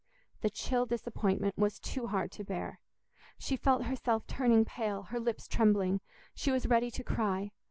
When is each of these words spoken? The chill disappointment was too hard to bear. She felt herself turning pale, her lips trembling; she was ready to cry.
The 0.41 0.49
chill 0.49 0.87
disappointment 0.87 1.59
was 1.59 1.77
too 1.77 2.07
hard 2.07 2.31
to 2.31 2.43
bear. 2.43 2.79
She 3.37 3.55
felt 3.55 3.83
herself 3.83 4.25
turning 4.25 4.65
pale, 4.65 5.03
her 5.03 5.19
lips 5.19 5.47
trembling; 5.47 6.01
she 6.33 6.49
was 6.49 6.65
ready 6.65 6.89
to 6.89 7.03
cry. 7.03 7.51